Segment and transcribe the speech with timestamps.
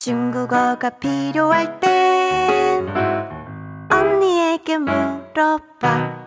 [0.00, 2.88] 중국어가 필요할 땐
[3.90, 6.18] 언니에게 물어봐.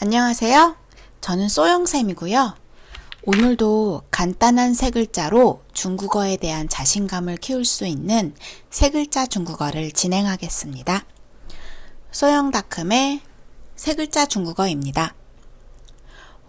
[0.00, 0.74] 안녕하세요.
[1.20, 2.54] 저는 소영쌤이고요.
[3.24, 8.34] 오늘도 간단한 세 글자로 중국어에 대한 자신감을 키울 수 있는
[8.70, 11.04] 세 글자 중국어를 진행하겠습니다.
[12.10, 13.20] 소영다큼의
[13.76, 15.14] 세 글자 중국어입니다.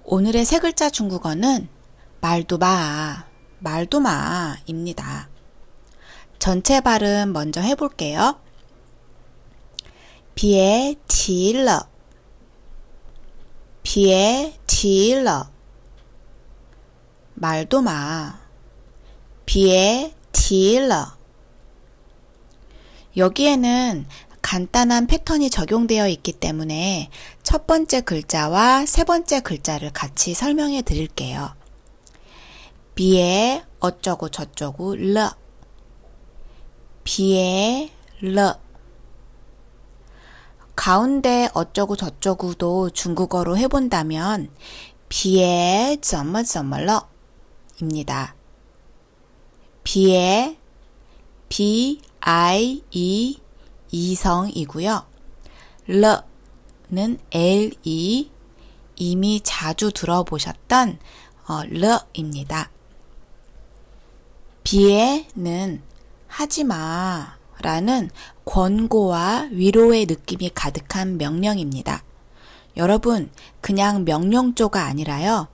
[0.05, 1.68] 오늘의 세 글자 중국어는
[2.21, 3.26] 말도 마,
[3.60, 5.28] 말도 마입니다.
[6.50, 8.39] 전체 발음 먼저 해볼게요.
[10.34, 11.88] 비에 티러
[13.84, 15.48] 비에 티러
[17.35, 18.40] 말도 마.
[19.45, 21.05] 비에 티러
[23.16, 24.07] 여기에는
[24.41, 27.12] 간단한 패턴이 적용되어 있기 때문에
[27.43, 31.54] 첫 번째 글자와 세 번째 글자를 같이 설명해 드릴게요.
[32.95, 35.31] 别 어쩌고 저쩌고 了
[37.20, 37.91] 뒤에
[38.22, 38.58] 了
[40.74, 44.49] 가운데 어쩌고 저쩌고도 중국어로 해본다면
[45.10, 47.10] 别 怎么 怎么了
[47.82, 48.35] 입니다.
[49.84, 50.57] 别
[51.49, 53.41] B I E
[53.91, 55.05] 이성이고요.
[55.88, 58.32] 르는 L E
[58.96, 60.99] 이미 자주 들어보셨던
[61.49, 62.71] 어, 르입니다.
[64.63, 65.88] 비에는
[66.30, 68.09] 하지 마 라는
[68.46, 72.03] 권고와 위로의 느낌이 가득한 명령입니다.
[72.78, 75.50] 여러분, 그냥 명령조가 아니라요.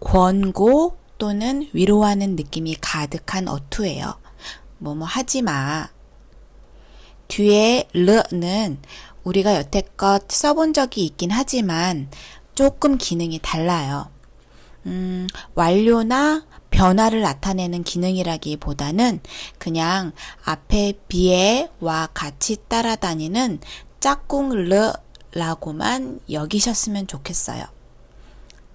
[0.00, 4.14] 권고 또는 위로하는 느낌이 가득한 어투예요.
[4.78, 5.88] 뭐뭐 하지 마.
[7.28, 8.78] 뒤에 르는
[9.24, 12.08] 우리가 여태껏 써본 적이 있긴 하지만
[12.54, 14.10] 조금 기능이 달라요.
[14.86, 19.20] 음, 완료나 변화를 나타내는 기능이라기보다는
[19.58, 20.10] 그냥
[20.44, 23.60] 앞에 비에와 같이 따라다니는
[24.00, 24.68] 짝꿍
[25.32, 27.64] 르라고만 여기셨으면 좋겠어요.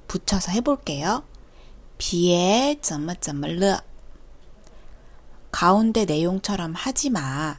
[0.07, 1.25] 붙여서 해볼게요.
[1.97, 3.77] 비에 점점을 르
[5.51, 7.57] 가운데 내용처럼 하지 마.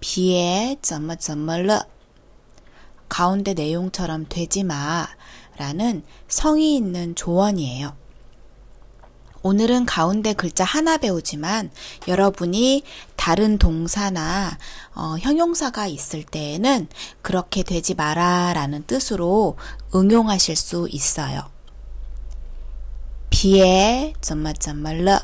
[0.00, 1.78] 비에 점점을 르
[3.08, 5.06] 가운데 내용처럼 되지 마.
[5.56, 8.03] 라는 성의 있는 조언이에요.
[9.44, 11.70] 오늘은 가운데 글자 하나 배우지만
[12.08, 12.82] 여러분이
[13.14, 14.56] 다른 동사나
[14.94, 16.88] 어, 형용사가 있을 때에는
[17.20, 19.58] 그렇게 되지 마라 라는 뜻으로
[19.94, 21.50] 응용하실 수 있어요.
[23.28, 25.20] 비에 점마점마러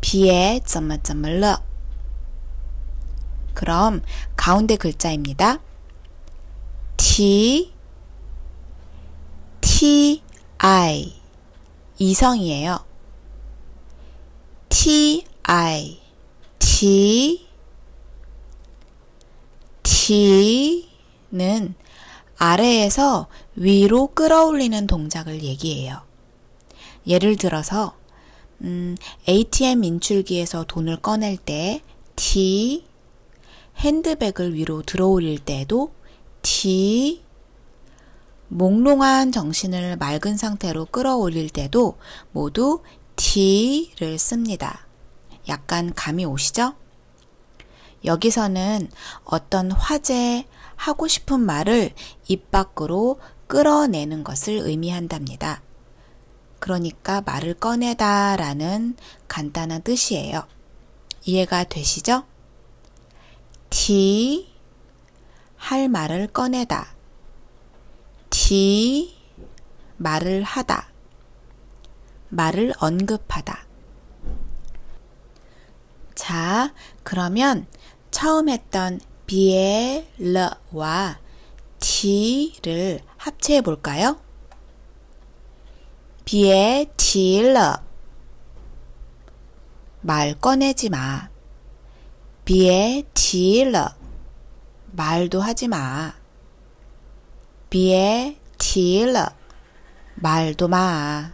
[0.00, 1.60] 비에 점마점마러
[3.54, 4.02] 그럼
[4.36, 5.58] 가운데 글자입니다.
[6.96, 7.74] T
[9.60, 10.22] T
[10.70, 11.14] I
[11.96, 12.84] 이성이에요.
[14.68, 15.98] T I
[16.58, 17.46] T
[19.82, 21.74] T는
[22.36, 26.02] 아래에서 위로 끌어올리는 동작을 얘기해요.
[27.06, 27.96] 예를 들어서
[28.60, 28.94] 음,
[29.26, 31.80] ATM 인출기에서 돈을 꺼낼 때
[32.14, 32.84] T
[33.78, 35.94] 핸드백을 위로 들어올릴 때도
[36.42, 37.22] T
[38.48, 41.98] 몽롱한 정신을 맑은 상태로 끌어올릴 때도
[42.32, 42.82] 모두
[43.16, 44.86] T를 씁니다.
[45.48, 46.74] 약간 감이 오시죠?
[48.04, 48.90] 여기서는
[49.24, 51.92] 어떤 화제, 하고 싶은 말을
[52.28, 55.62] 입 밖으로 끌어내는 것을 의미한답니다.
[56.60, 60.46] 그러니까 말을 꺼내다 라는 간단한 뜻이에요.
[61.24, 62.24] 이해가 되시죠?
[63.70, 64.48] T,
[65.56, 66.97] 할 말을 꺼내다.
[68.48, 69.14] T
[69.98, 70.88] 말을 하다.
[72.30, 73.66] 말을 언급하다.
[76.14, 76.72] 자,
[77.02, 77.66] 그러면
[78.10, 81.18] 처음 했던 비에 러와
[81.78, 84.18] T를 합체해 볼까요?
[86.24, 87.82] 비에 티러
[90.00, 91.28] 말 꺼내지 마.
[92.46, 93.90] 비에 티러
[94.92, 96.14] 말도 하지 마.
[97.68, 99.27] 비에 티러
[100.15, 101.31] 말도 마.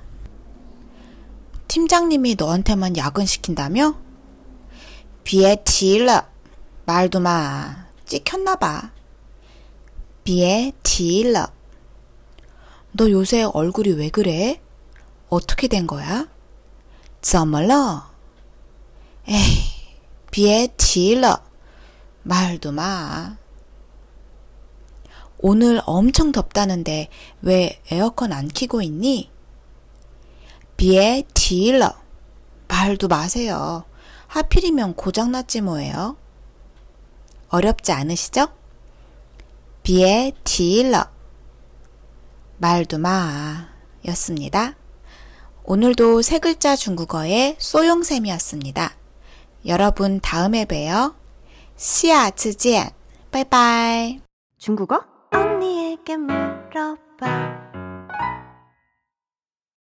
[1.68, 3.96] 팀장님이 너한테만 야근시킨다며?
[5.24, 6.24] 비에 티러
[6.86, 7.88] 말도 마.
[8.06, 8.92] 찍혔나봐.
[10.24, 11.48] 비에 티러
[12.92, 14.62] 너 요새 얼굴이 왜 그래?
[15.30, 16.28] 어떻게 된 거야?
[17.22, 18.10] 怎么了?
[19.28, 19.38] 에이,
[20.32, 21.38] 비에 티러
[22.24, 23.38] 말도 마.
[25.47, 27.11] 오늘 엄청 덥다는데
[27.43, 29.31] 왜 에어컨 안 키고 있니?
[30.79, 31.93] 비에 디일러.
[32.67, 33.85] 말도 마세요.
[34.29, 36.17] 하필이면 고장났지 뭐예요.
[37.51, 38.49] 어렵지 않으시죠?
[39.83, 41.11] 비에 디일러.
[42.57, 43.69] 말도 마.
[44.09, 44.77] 였습니다.
[45.65, 48.97] 오늘도 세 글자 중국어의 소용샘이었습니다.
[49.67, 51.15] 여러분 다음에 봬요.
[51.77, 52.89] 시아츠지엔.
[53.31, 54.23] 빠이빠이.
[54.57, 55.14] 중국어?
[55.35, 57.64] 언니에게 물어봐.